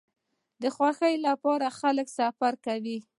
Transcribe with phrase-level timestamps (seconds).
[0.61, 2.97] د خوښۍ لپاره خلک سفر کوي.